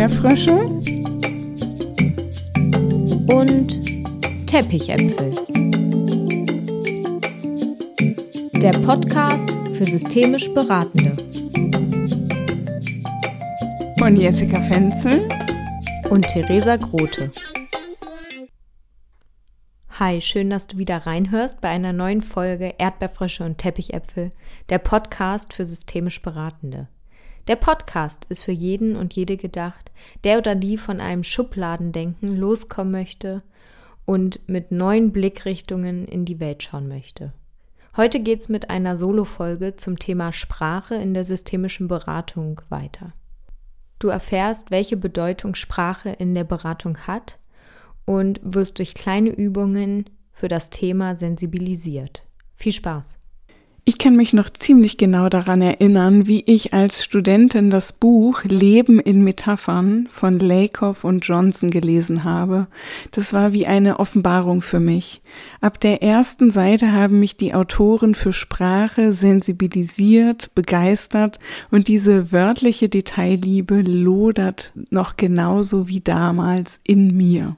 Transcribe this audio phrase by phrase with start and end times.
[0.00, 0.56] Erdbeerfrösche
[3.26, 5.34] und Teppichäpfel.
[8.62, 11.14] Der Podcast für systemisch Beratende.
[13.98, 15.28] Von Jessica Fenzel
[16.08, 17.30] und Theresa Grote.
[19.98, 24.32] Hi, schön, dass du wieder reinhörst bei einer neuen Folge Erdbeerfrösche und Teppichäpfel,
[24.70, 26.88] der Podcast für systemisch Beratende.
[27.48, 29.90] Der Podcast ist für jeden und jede gedacht,
[30.24, 33.42] der oder die von einem Schubladendenken loskommen möchte
[34.04, 37.32] und mit neuen Blickrichtungen in die Welt schauen möchte.
[37.96, 43.12] Heute geht's mit einer Solo-Folge zum Thema Sprache in der systemischen Beratung weiter.
[43.98, 47.38] Du erfährst, welche Bedeutung Sprache in der Beratung hat
[48.04, 52.24] und wirst durch kleine Übungen für das Thema sensibilisiert.
[52.54, 53.19] Viel Spaß!
[53.84, 59.00] Ich kann mich noch ziemlich genau daran erinnern, wie ich als Studentin das Buch Leben
[59.00, 62.66] in Metaphern von Lakoff und Johnson gelesen habe.
[63.10, 65.22] Das war wie eine Offenbarung für mich.
[65.62, 71.38] Ab der ersten Seite haben mich die Autoren für Sprache sensibilisiert, begeistert
[71.70, 77.56] und diese wörtliche Detailliebe lodert noch genauso wie damals in mir.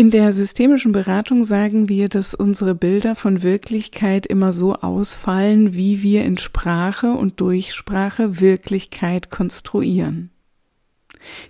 [0.00, 6.00] In der systemischen Beratung sagen wir, dass unsere Bilder von Wirklichkeit immer so ausfallen, wie
[6.00, 10.30] wir in Sprache und durch Sprache Wirklichkeit konstruieren.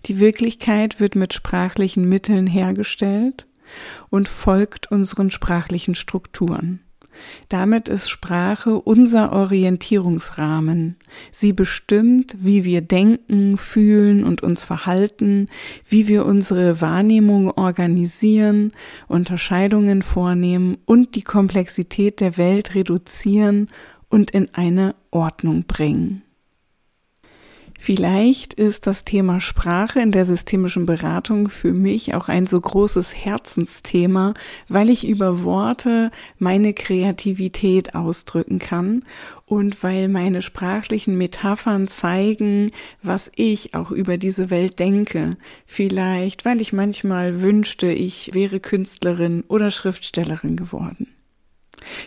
[0.06, 3.46] Die Wirklichkeit wird mit sprachlichen Mitteln hergestellt
[4.08, 6.80] und folgt unseren sprachlichen Strukturen.
[7.48, 10.96] Damit ist Sprache unser Orientierungsrahmen.
[11.32, 15.48] Sie bestimmt, wie wir denken, fühlen und uns verhalten,
[15.88, 18.72] wie wir unsere Wahrnehmung organisieren,
[19.08, 23.68] Unterscheidungen vornehmen und die Komplexität der Welt reduzieren
[24.08, 26.22] und in eine Ordnung bringen.
[27.92, 33.16] Vielleicht ist das Thema Sprache in der systemischen Beratung für mich auch ein so großes
[33.16, 34.34] Herzensthema,
[34.68, 39.04] weil ich über Worte meine Kreativität ausdrücken kann
[39.44, 42.70] und weil meine sprachlichen Metaphern zeigen,
[43.02, 45.36] was ich auch über diese Welt denke.
[45.66, 51.08] Vielleicht, weil ich manchmal wünschte, ich wäre Künstlerin oder Schriftstellerin geworden.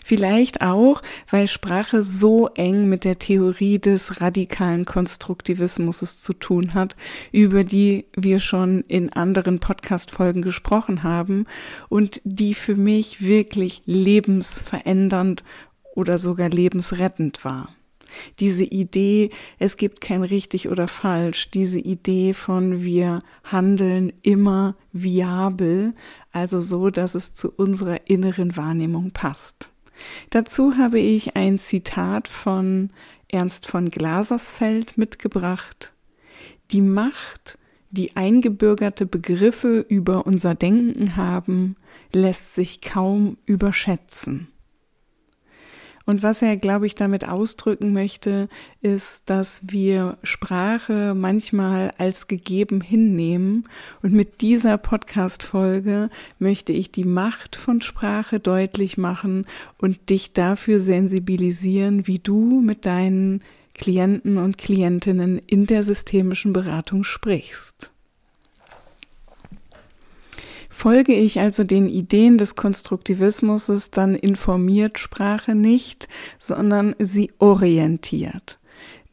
[0.04, 6.96] Vielleicht auch, weil Sprache so eng mit der Theorie des radikalen Konstruktivismus zu tun hat,
[7.32, 11.46] über die wir schon in anderen Podcast-Folgen gesprochen haben
[11.90, 15.44] und die für mich wirklich lebensverändernd
[15.96, 17.70] oder sogar lebensrettend war.
[18.40, 19.30] Diese Idee,
[19.60, 25.94] es gibt kein richtig oder falsch, diese Idee von wir handeln immer viabel,
[26.32, 29.70] also so, dass es zu unserer inneren Wahrnehmung passt.
[30.30, 32.90] Dazu habe ich ein Zitat von
[33.28, 35.94] Ernst von Glasersfeld mitgebracht.
[36.72, 37.58] Die Macht,
[37.90, 41.76] die eingebürgerte Begriffe über unser Denken haben,
[42.12, 44.53] lässt sich kaum überschätzen.
[46.06, 48.50] Und was er, glaube ich, damit ausdrücken möchte,
[48.82, 53.68] ist, dass wir Sprache manchmal als gegeben hinnehmen.
[54.02, 56.10] Und mit dieser Podcast-Folge
[56.40, 59.46] möchte ich die Macht von Sprache deutlich machen
[59.78, 63.42] und dich dafür sensibilisieren, wie du mit deinen
[63.74, 67.93] Klienten und Klientinnen in der systemischen Beratung sprichst.
[70.74, 76.08] Folge ich also den Ideen des Konstruktivismus, dann informiert Sprache nicht,
[76.40, 78.58] sondern sie orientiert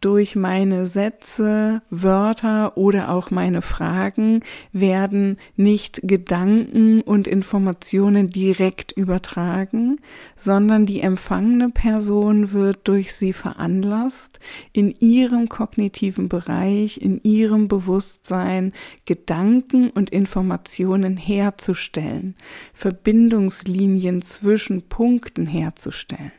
[0.01, 4.41] durch meine Sätze, Wörter oder auch meine Fragen
[4.73, 10.01] werden nicht Gedanken und Informationen direkt übertragen,
[10.37, 14.41] sondern die empfangene Person wird durch sie veranlasst,
[14.73, 18.73] in ihrem kognitiven Bereich, in ihrem Bewusstsein
[19.05, 22.37] Gedanken und Informationen herzustellen,
[22.73, 26.33] Verbindungslinien zwischen Punkten herzustellen.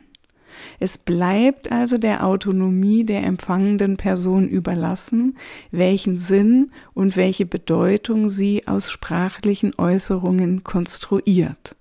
[0.78, 5.36] Es bleibt also der Autonomie der empfangenden Person überlassen,
[5.70, 11.76] welchen Sinn und welche Bedeutung sie aus sprachlichen Äußerungen konstruiert.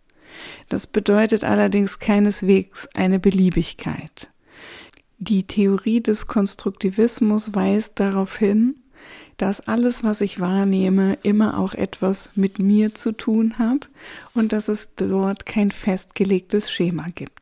[0.69, 4.29] Das bedeutet allerdings keineswegs eine Beliebigkeit.
[5.19, 8.75] Die Theorie des Konstruktivismus weist darauf hin,
[9.37, 13.89] dass alles, was ich wahrnehme, immer auch etwas mit mir zu tun hat
[14.33, 17.40] und dass es dort kein festgelegtes Schema gibt.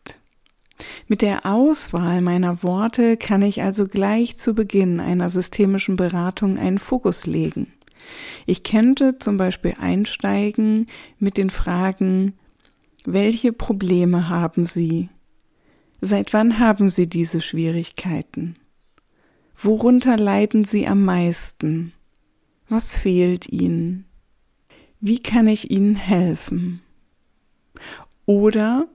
[1.08, 6.80] Mit der Auswahl meiner Worte kann ich also gleich zu Beginn einer systemischen Beratung einen
[6.80, 7.68] Fokus legen.
[8.46, 10.88] Ich könnte zum Beispiel einsteigen
[11.20, 12.34] mit den Fragen,
[13.06, 15.10] welche Probleme haben Sie?
[16.02, 18.56] Seit wann haben Sie diese Schwierigkeiten?
[19.62, 21.94] Worunter leiden Sie am meisten?
[22.70, 24.06] Was fehlt Ihnen?
[25.02, 26.81] Wie kann ich Ihnen helfen?
[28.26, 28.88] Oder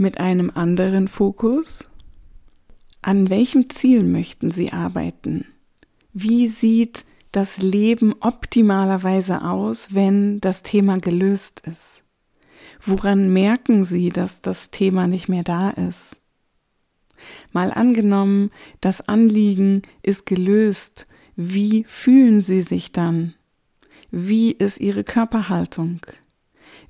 [0.00, 1.88] mit einem anderen Fokus,
[3.02, 5.46] an welchem Ziel möchten Sie arbeiten?
[6.12, 12.02] Wie sieht das Leben optimalerweise aus, wenn das Thema gelöst ist?
[12.82, 16.18] Woran merken Sie, dass das Thema nicht mehr da ist?
[17.52, 18.50] Mal angenommen,
[18.80, 21.06] das Anliegen ist gelöst,
[21.36, 23.34] wie fühlen Sie sich dann?
[24.10, 26.00] Wie ist Ihre Körperhaltung?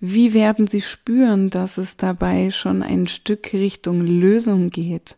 [0.00, 5.17] Wie werden Sie spüren, dass es dabei schon ein Stück Richtung Lösung geht?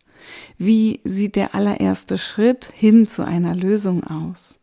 [0.59, 4.59] Wie sieht der allererste Schritt hin zu einer Lösung aus?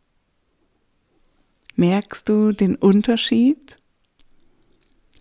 [1.74, 3.78] Merkst du den Unterschied?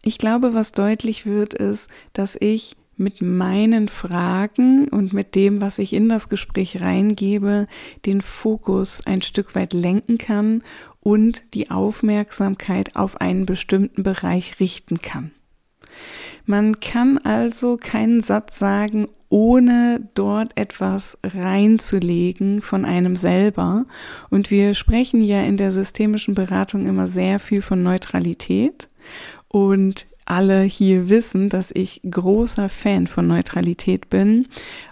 [0.01, 5.80] Ich glaube, was deutlich wird, ist, dass ich mit meinen Fragen und mit dem, was
[5.80, 7.68] ich in das Gespräch reingebe,
[8.06, 10.63] den Fokus ein Stück weit lenken kann
[11.00, 15.31] und die Aufmerksamkeit auf einen bestimmten Bereich richten kann.
[16.46, 23.86] Man kann also keinen Satz sagen, ohne dort etwas reinzulegen von einem selber.
[24.30, 28.90] Und wir sprechen ja in der systemischen Beratung immer sehr viel von Neutralität.
[29.48, 34.48] Und alle hier wissen, dass ich großer Fan von Neutralität bin.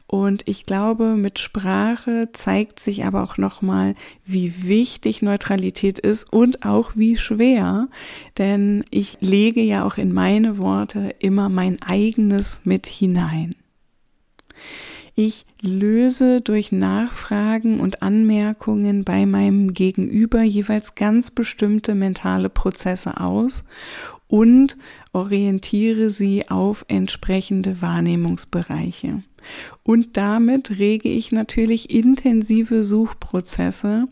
[0.08, 3.96] Und ich glaube, mit Sprache zeigt sich aber auch nochmal,
[4.26, 7.88] wie wichtig Neutralität ist und auch wie schwer.
[8.38, 13.54] Denn ich lege ja auch in meine Worte immer mein eigenes mit hinein.
[15.20, 23.64] Ich löse durch Nachfragen und Anmerkungen bei meinem Gegenüber jeweils ganz bestimmte mentale Prozesse aus
[24.28, 24.78] und
[25.14, 29.24] orientiere sie auf entsprechende Wahrnehmungsbereiche.
[29.84, 34.08] Und damit rege ich natürlich intensive Suchprozesse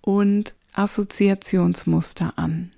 [0.00, 2.70] und Assoziationsmuster an.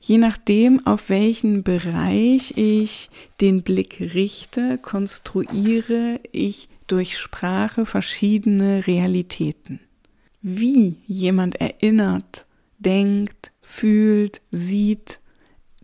[0.00, 3.10] Je nachdem, auf welchen Bereich ich
[3.40, 9.80] den Blick richte, konstruiere ich durch Sprache verschiedene Realitäten.
[10.42, 12.46] Wie jemand erinnert,
[12.78, 15.20] denkt, fühlt, sieht,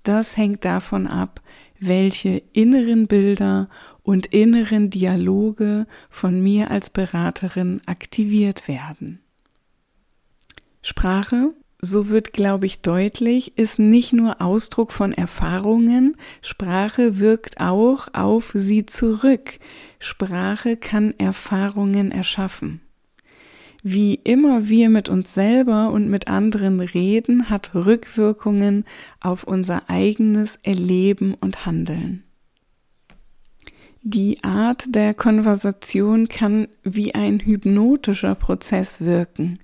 [0.02, 1.40] das hängt davon ab,
[1.78, 3.68] welche inneren Bilder
[4.02, 9.20] und inneren Dialoge von mir als Beraterin aktiviert werden.
[10.82, 18.08] Sprache, so wird, glaube ich, deutlich, ist nicht nur Ausdruck von Erfahrungen, Sprache wirkt auch
[18.12, 19.58] auf sie zurück.
[19.98, 22.80] Sprache kann Erfahrungen erschaffen.
[23.82, 28.84] Wie immer wir mit uns selber und mit anderen reden, hat Rückwirkungen
[29.20, 32.24] auf unser eigenes Erleben und Handeln.
[34.02, 39.58] Die Art der Konversation kann wie ein hypnotischer Prozess wirken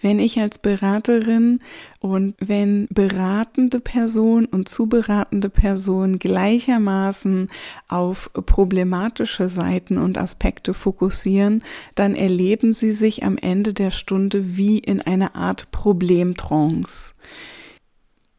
[0.00, 1.60] wenn ich als Beraterin
[2.00, 7.50] und wenn beratende Person und zuberatende Person gleichermaßen
[7.88, 11.62] auf problematische Seiten und Aspekte fokussieren,
[11.94, 17.14] dann erleben sie sich am Ende der Stunde wie in einer Art Problemtrance.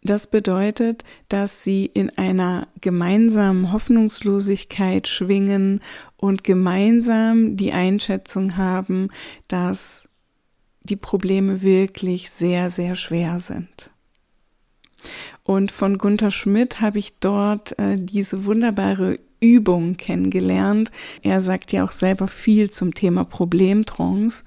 [0.04, 5.80] Das bedeutet, dass sie in einer gemeinsamen Hoffnungslosigkeit schwingen
[6.18, 9.10] und gemeinsam die Einschätzung haben,
[9.48, 10.10] dass
[10.84, 13.92] die Probleme wirklich sehr, sehr schwer sind.
[15.44, 20.92] Und von Gunther Schmidt habe ich dort äh, diese wunderbare Übung kennengelernt.
[21.24, 24.44] Er sagt ja auch selber viel zum Thema Problemtrance,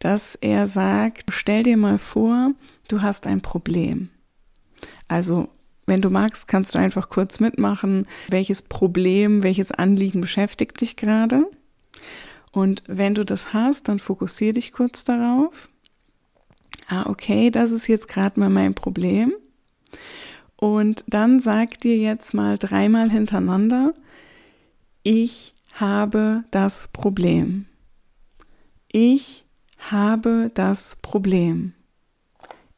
[0.00, 2.52] dass er sagt, stell dir mal vor,
[2.88, 4.10] du hast ein Problem.
[5.06, 5.48] Also
[5.86, 11.44] wenn du magst, kannst du einfach kurz mitmachen, welches Problem, welches Anliegen beschäftigt dich gerade.
[12.52, 15.68] Und wenn du das hast, dann fokussiere dich kurz darauf
[16.92, 19.32] ah, okay, das ist jetzt gerade mal mein Problem.
[20.56, 23.94] Und dann sag dir jetzt mal dreimal hintereinander,
[25.02, 27.66] ich habe das Problem.
[28.88, 29.44] Ich
[29.78, 31.72] habe das Problem.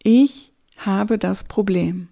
[0.02, 2.08] Ich habe das Problem.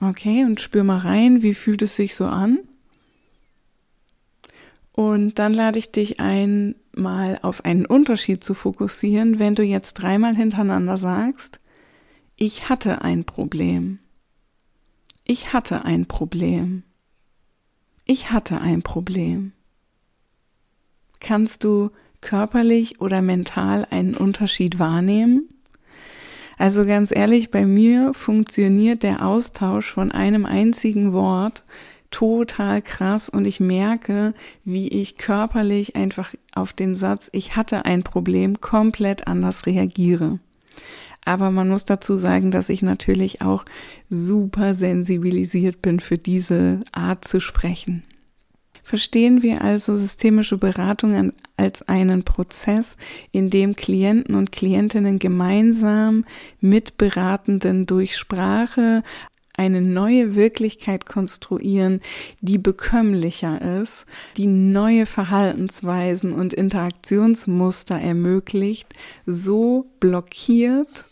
[0.00, 2.58] Okay, und spür mal rein, wie fühlt es sich so an?
[5.00, 9.94] Und dann lade ich dich ein, mal auf einen Unterschied zu fokussieren, wenn du jetzt
[9.94, 11.58] dreimal hintereinander sagst,
[12.36, 13.98] ich hatte ein Problem.
[15.24, 16.82] Ich hatte ein Problem.
[18.04, 19.52] Ich hatte ein Problem.
[21.18, 25.48] Kannst du körperlich oder mental einen Unterschied wahrnehmen?
[26.58, 31.64] Also ganz ehrlich, bei mir funktioniert der Austausch von einem einzigen Wort
[32.10, 38.02] total krass und ich merke, wie ich körperlich einfach auf den Satz, ich hatte ein
[38.02, 40.38] Problem, komplett anders reagiere.
[41.24, 43.64] Aber man muss dazu sagen, dass ich natürlich auch
[44.08, 48.02] super sensibilisiert bin für diese Art zu sprechen.
[48.82, 52.96] Verstehen wir also systemische Beratung als einen Prozess,
[53.30, 56.24] in dem Klienten und Klientinnen gemeinsam
[56.60, 59.04] mit Beratenden durch Sprache
[59.60, 62.00] eine neue Wirklichkeit konstruieren,
[62.40, 64.06] die bekömmlicher ist,
[64.38, 68.94] die neue Verhaltensweisen und Interaktionsmuster ermöglicht,
[69.26, 71.04] so blockiert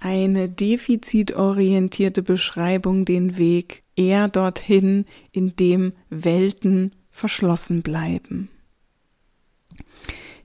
[0.00, 8.48] eine defizitorientierte Beschreibung den Weg eher dorthin, in dem Welten verschlossen bleiben.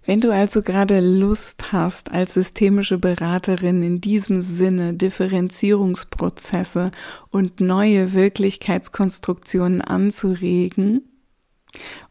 [0.06, 6.92] Wenn du also gerade Lust hast, als systemische Beraterin in diesem Sinne Differenzierungsprozesse
[7.30, 11.04] und neue Wirklichkeitskonstruktionen anzuregen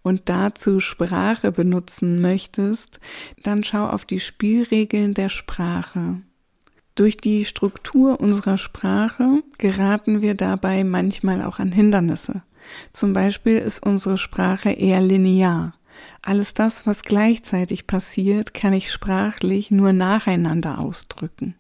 [0.03, 2.99] und dazu Sprache benutzen möchtest,
[3.43, 6.23] dann schau auf die Spielregeln der Sprache.
[6.95, 12.43] Durch die Struktur unserer Sprache geraten wir dabei manchmal auch an Hindernisse.
[12.91, 15.75] Zum Beispiel ist unsere Sprache eher linear.
[16.23, 21.55] Alles das, was gleichzeitig passiert, kann ich sprachlich nur nacheinander ausdrücken.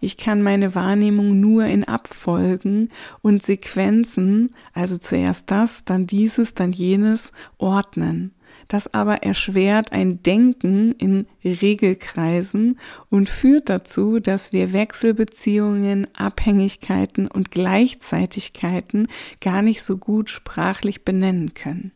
[0.00, 6.72] Ich kann meine Wahrnehmung nur in Abfolgen und Sequenzen, also zuerst das, dann dieses, dann
[6.72, 8.34] jenes, ordnen.
[8.68, 12.78] Das aber erschwert ein Denken in Regelkreisen
[13.10, 19.08] und führt dazu, dass wir Wechselbeziehungen, Abhängigkeiten und Gleichzeitigkeiten
[19.40, 21.92] gar nicht so gut sprachlich benennen können.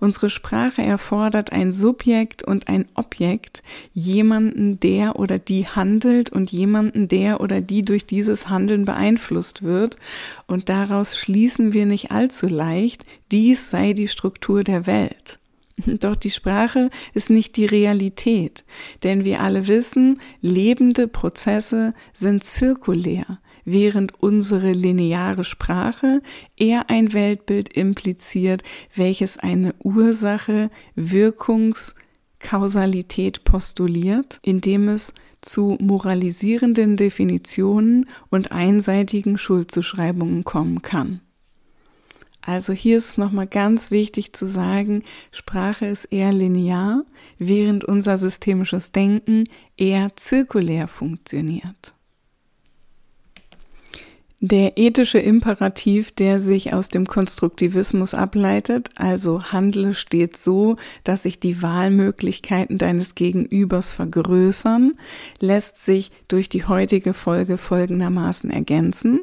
[0.00, 7.08] Unsere Sprache erfordert ein Subjekt und ein Objekt, jemanden, der oder die handelt und jemanden,
[7.08, 9.96] der oder die durch dieses Handeln beeinflusst wird.
[10.46, 15.38] Und daraus schließen wir nicht allzu leicht, dies sei die Struktur der Welt.
[15.86, 18.64] Doch die Sprache ist nicht die Realität,
[19.02, 26.20] denn wir alle wissen, lebende Prozesse sind zirkulär während unsere lineare Sprache
[26.56, 28.62] eher ein Weltbild impliziert,
[28.94, 41.20] welches eine Ursache Wirkungskausalität postuliert, indem es zu moralisierenden Definitionen und einseitigen Schuldzuschreibungen kommen kann.
[42.46, 45.02] Also hier ist nochmal ganz wichtig zu sagen,
[45.32, 47.04] Sprache ist eher linear,
[47.38, 49.44] während unser systemisches Denken
[49.78, 51.93] eher zirkulär funktioniert.
[54.46, 61.40] Der ethische Imperativ, der sich aus dem Konstruktivismus ableitet, also handle stets so, dass sich
[61.40, 64.98] die Wahlmöglichkeiten deines Gegenübers vergrößern,
[65.40, 69.20] lässt sich durch die heutige Folge folgendermaßen ergänzen.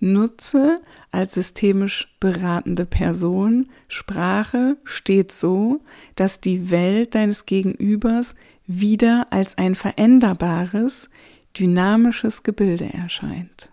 [0.00, 0.82] Nutze
[1.12, 5.80] als systemisch beratende Person Sprache stets so,
[6.14, 8.34] dass die Welt deines Gegenübers
[8.66, 11.08] wieder als ein veränderbares,
[11.56, 13.71] dynamisches Gebilde erscheint.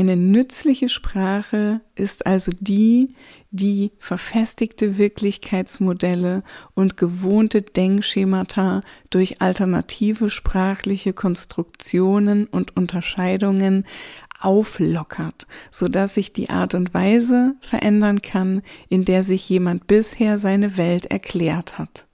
[0.00, 3.16] Eine nützliche Sprache ist also die,
[3.50, 6.42] die verfestigte Wirklichkeitsmodelle
[6.72, 8.80] und gewohnte Denkschemata
[9.10, 13.84] durch alternative sprachliche Konstruktionen und Unterscheidungen
[14.40, 20.38] auflockert, so dass sich die Art und Weise verändern kann, in der sich jemand bisher
[20.38, 22.06] seine Welt erklärt hat.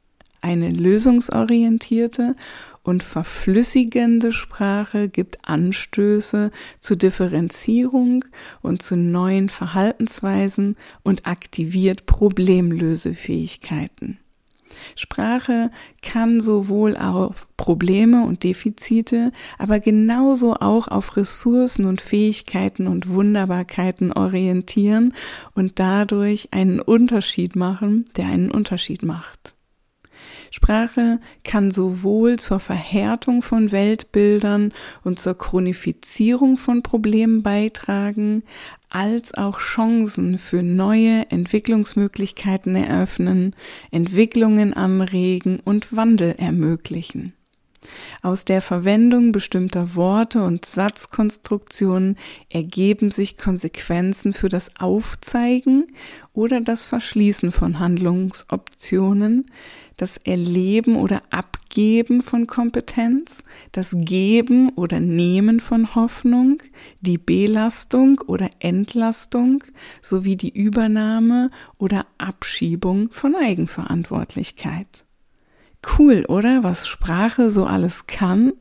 [0.46, 2.36] Eine lösungsorientierte
[2.84, 8.24] und verflüssigende Sprache gibt Anstöße zur Differenzierung
[8.62, 14.20] und zu neuen Verhaltensweisen und aktiviert Problemlösefähigkeiten.
[14.94, 23.08] Sprache kann sowohl auf Probleme und Defizite, aber genauso auch auf Ressourcen und Fähigkeiten und
[23.08, 25.12] Wunderbarkeiten orientieren
[25.54, 29.55] und dadurch einen Unterschied machen, der einen Unterschied macht.
[30.50, 34.72] Sprache kann sowohl zur Verhärtung von Weltbildern
[35.04, 38.42] und zur Chronifizierung von Problemen beitragen,
[38.88, 43.54] als auch Chancen für neue Entwicklungsmöglichkeiten eröffnen,
[43.90, 47.32] Entwicklungen anregen und Wandel ermöglichen.
[48.22, 52.16] Aus der Verwendung bestimmter Worte und Satzkonstruktionen
[52.48, 55.86] ergeben sich Konsequenzen für das Aufzeigen
[56.32, 59.50] oder das Verschließen von Handlungsoptionen,
[59.96, 66.62] das Erleben oder Abgeben von Kompetenz, das Geben oder Nehmen von Hoffnung,
[67.00, 69.64] die Belastung oder Entlastung
[70.02, 75.04] sowie die Übernahme oder Abschiebung von Eigenverantwortlichkeit.
[75.98, 76.62] Cool, oder?
[76.62, 78.52] Was Sprache so alles kann?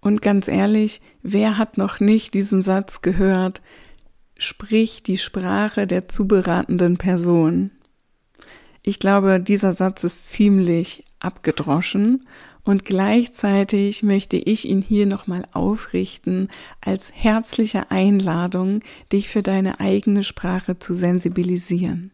[0.00, 3.60] Und ganz ehrlich, wer hat noch nicht diesen Satz gehört?
[4.36, 7.70] Sprich die Sprache der zuberatenden Person.
[8.82, 12.26] Ich glaube, dieser Satz ist ziemlich abgedroschen
[12.62, 16.48] Und gleichzeitig möchte ich ihn hier nochmal aufrichten
[16.80, 18.80] als herzliche Einladung,
[19.12, 22.10] dich für deine eigene Sprache zu sensibilisieren.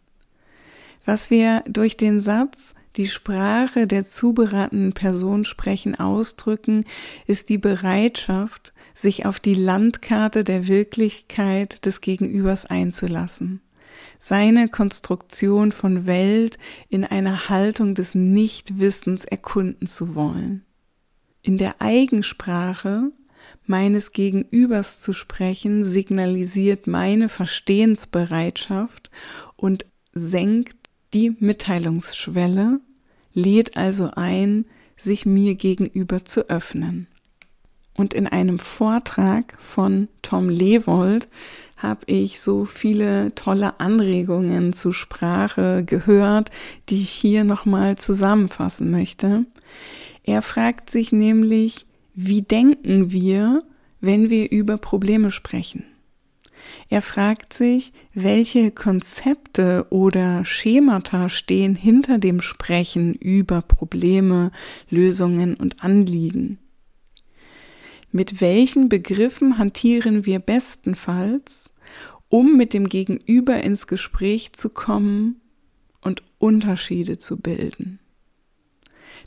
[1.05, 6.85] Was wir durch den Satz die Sprache der zubereitenden Person sprechen ausdrücken,
[7.27, 13.61] ist die Bereitschaft, sich auf die Landkarte der Wirklichkeit des Gegenübers einzulassen
[14.19, 16.59] seine Konstruktion von Welt
[16.89, 20.65] in einer Haltung des Nichtwissens erkunden zu wollen.
[21.43, 23.13] In der Eigensprache
[23.67, 29.11] meines Gegenübers zu sprechen, signalisiert meine Verstehensbereitschaft
[29.57, 30.77] und senkt
[31.15, 32.81] die Mitteilungsschwelle,
[33.33, 37.07] lädt also ein, sich mir gegenüber zu öffnen.
[37.97, 41.29] Und in einem Vortrag von Tom Lewold
[41.76, 46.50] habe ich so viele tolle Anregungen zu Sprache gehört,
[46.88, 49.45] die ich hier nochmal zusammenfassen möchte.
[50.25, 53.62] Er fragt sich nämlich, wie denken wir,
[54.00, 55.85] wenn wir über Probleme sprechen?
[56.88, 64.50] Er fragt sich, welche Konzepte oder Schemata stehen hinter dem Sprechen über Probleme,
[64.91, 66.59] Lösungen und Anliegen.
[68.13, 71.71] Mit welchen Begriffen hantieren wir bestenfalls,
[72.29, 75.41] um mit dem Gegenüber ins Gespräch zu kommen
[76.01, 77.99] und Unterschiede zu bilden?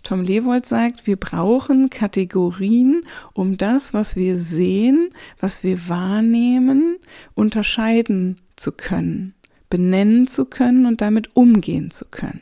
[0.03, 5.09] Tom Lewold sagt, wir brauchen Kategorien, um das, was wir sehen,
[5.39, 6.98] was wir wahrnehmen,
[7.36, 9.33] unterscheiden zu können,
[9.69, 12.41] benennen zu können und damit umgehen zu können.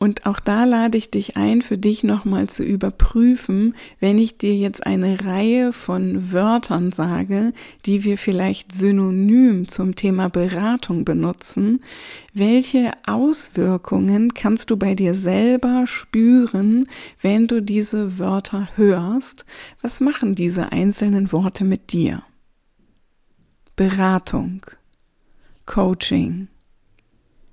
[0.00, 4.56] Und auch da lade ich dich ein, für dich nochmal zu überprüfen, wenn ich dir
[4.56, 7.52] jetzt eine Reihe von Wörtern sage,
[7.84, 11.82] die wir vielleicht synonym zum Thema Beratung benutzen,
[12.32, 16.86] welche Auswirkungen kannst du bei dir selber spüren,
[17.20, 19.44] wenn du diese Wörter hörst?
[19.82, 22.22] Was machen diese einzelnen Worte mit dir?
[23.74, 24.64] Beratung,
[25.66, 26.46] Coaching,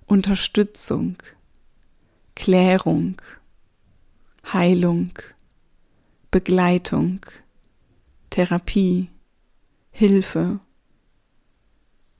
[0.06, 1.18] Unterstützung,
[2.36, 3.16] Klärung,
[4.52, 5.12] Heilung,
[6.30, 7.22] Begleitung,
[8.30, 9.10] Therapie,
[9.92, 10.60] Hilfe,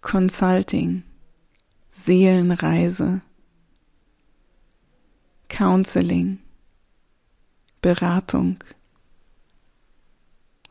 [0.02, 1.04] Consulting,
[1.92, 3.22] Seelenreise,
[5.50, 6.40] Counseling,
[7.82, 8.58] Beratung.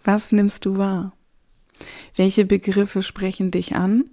[0.03, 1.17] Was nimmst du wahr?
[2.17, 4.11] Welche Begriffe sprechen dich an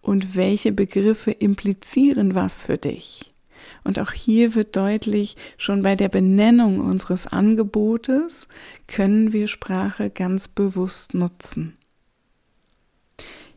[0.00, 3.27] und welche Begriffe implizieren was für dich?
[3.88, 8.46] Und auch hier wird deutlich, schon bei der Benennung unseres Angebotes
[8.86, 11.78] können wir Sprache ganz bewusst nutzen.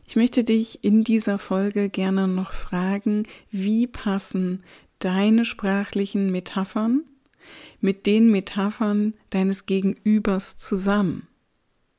[0.06, 4.62] Ich möchte dich in dieser Folge gerne noch fragen, wie passen
[5.00, 7.02] deine sprachlichen Metaphern
[7.82, 11.28] mit den Metaphern deines Gegenübers zusammen?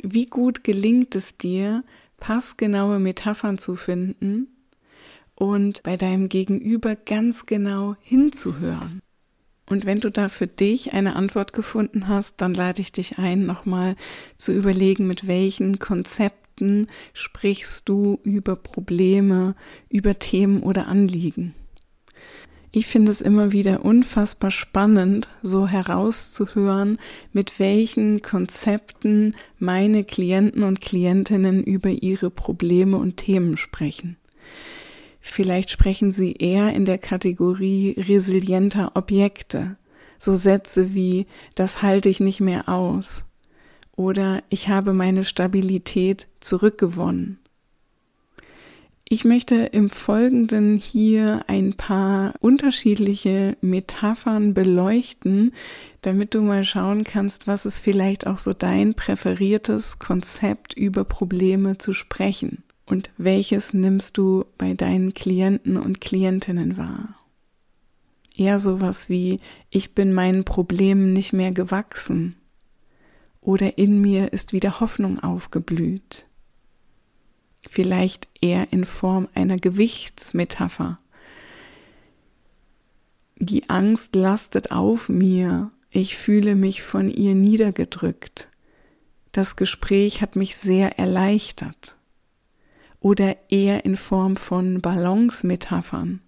[0.02, 1.84] Wie gut gelingt es dir,
[2.18, 4.48] passgenaue Metaphern zu finden,
[5.36, 9.02] und bei deinem Gegenüber ganz genau hinzuhören.
[9.70, 13.46] Und wenn du da für dich eine Antwort gefunden hast, dann lade ich dich ein,
[13.46, 13.96] nochmal
[14.36, 19.56] zu überlegen, mit welchen Konzepten sprichst du über Probleme,
[19.90, 21.56] über Themen oder Anliegen.
[22.76, 26.98] Ich finde es immer wieder unfassbar spannend, so herauszuhören,
[27.32, 34.18] mit welchen Konzepten meine Klienten und Klientinnen über ihre Probleme und Themen sprechen.
[35.26, 39.78] Vielleicht sprechen Sie eher in der Kategorie resilienter Objekte.
[40.20, 43.24] So Sätze wie das halte ich nicht mehr aus
[43.96, 47.40] oder ich habe meine Stabilität zurückgewonnen.
[49.08, 55.54] Ich möchte im Folgenden hier ein paar unterschiedliche Metaphern beleuchten,
[56.02, 61.78] damit du mal schauen kannst, was ist vielleicht auch so dein präferiertes Konzept über Probleme
[61.78, 67.16] zu sprechen und welches nimmst du bei deinen Klienten und Klientinnen wahr?
[68.36, 72.36] Eher sowas wie, ich bin meinen Problemen nicht mehr gewachsen
[73.42, 76.28] oder in mir ist wieder Hoffnung aufgeblüht.
[77.70, 81.00] Vielleicht eher in Form einer Gewichtsmetapher.
[83.38, 88.50] Die Angst lastet auf mir, ich fühle mich von ihr niedergedrückt.
[89.32, 91.96] Das Gespräch hat mich sehr erleichtert
[93.04, 96.22] oder eher in Form von Balance-Metaphern.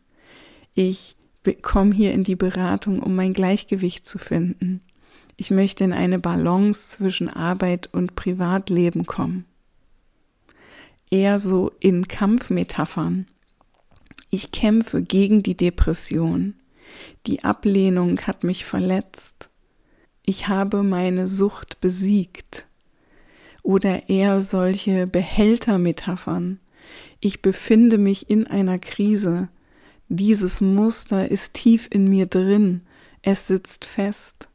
[0.74, 1.16] Ich
[1.62, 4.82] komme hier in die Beratung, um mein Gleichgewicht zu finden.
[5.38, 9.46] Ich möchte in eine Balance zwischen Arbeit und Privatleben kommen.
[11.10, 13.26] Eher so in Kampfmetaphern.
[14.30, 16.56] Ich kämpfe gegen die Depression.
[17.26, 19.50] Die Ablehnung hat mich verletzt.
[20.28, 22.66] ich habe meine Sucht besiegt.
[23.64, 26.60] Oder eher solche Behältermetaphern.
[27.20, 29.50] Ich befinde mich in einer Krise.
[30.10, 32.82] Dieses Muster ist tief in mir drin.
[33.22, 34.50] Es sitzt fest.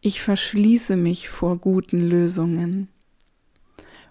[0.00, 2.88] Ich verschließe mich vor guten Lösungen.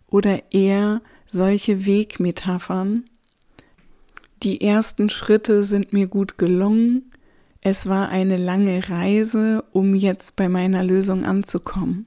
[0.07, 3.05] Oder eher solche Wegmetaphern.
[4.43, 7.11] Die ersten Schritte sind mir gut gelungen.
[7.61, 12.05] Es war eine lange Reise, um jetzt bei meiner Lösung anzukommen.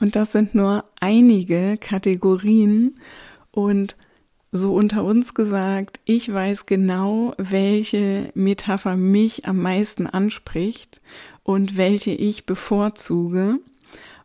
[0.00, 2.98] Und das sind nur einige Kategorien
[3.50, 3.96] und
[4.52, 11.00] so unter uns gesagt, ich weiß genau, welche Metapher mich am meisten anspricht
[11.44, 13.58] und welche ich bevorzuge.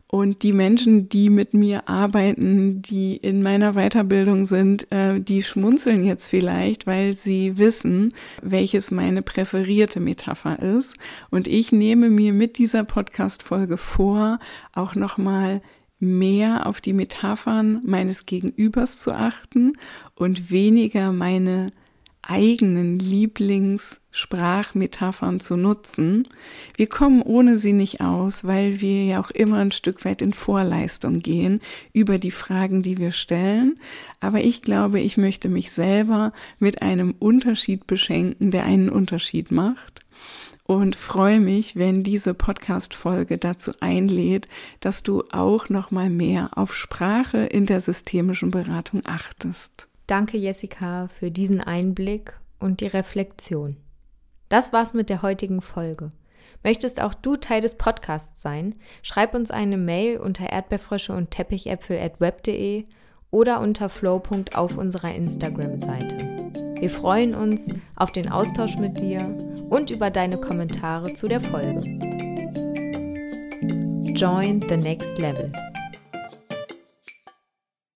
[0.08, 6.04] Und die Menschen, die mit mir arbeiten, die in meiner Weiterbildung sind, äh, die schmunzeln
[6.04, 10.96] jetzt vielleicht, weil sie wissen, welches meine präferierte Metapher ist.
[11.30, 14.38] Und ich nehme mir mit dieser Podcast-Folge vor,
[14.72, 15.60] auch nochmal
[15.98, 19.72] mehr auf die Metaphern meines Gegenübers zu achten
[20.14, 21.72] und weniger meine
[22.28, 26.28] eigenen Lieblingssprachmetaphern zu nutzen.
[26.76, 30.32] Wir kommen ohne sie nicht aus, weil wir ja auch immer ein Stück weit in
[30.32, 31.60] Vorleistung gehen
[31.92, 33.78] über die Fragen, die wir stellen.
[34.20, 40.02] Aber ich glaube, ich möchte mich selber mit einem Unterschied beschenken, der einen Unterschied macht
[40.66, 44.48] und freue mich, wenn diese Podcast-Folge dazu einlädt,
[44.80, 49.88] dass du auch noch mal mehr auf Sprache in der systemischen Beratung achtest.
[50.06, 53.76] Danke, Jessica, für diesen Einblick und die Reflexion.
[54.48, 56.12] Das war's mit der heutigen Folge.
[56.62, 58.74] Möchtest auch du Teil des Podcasts sein?
[59.02, 62.84] Schreib uns eine Mail unter erdbeerfrösche und teppichäpfel at web.de
[63.30, 64.22] oder unter flow.
[64.54, 66.16] auf unserer Instagram-Seite.
[66.78, 69.22] Wir freuen uns auf den Austausch mit dir
[69.70, 71.80] und über deine Kommentare zu der Folge.
[74.14, 75.50] Join the next level.